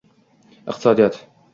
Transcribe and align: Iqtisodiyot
Iqtisodiyot 0.73 1.17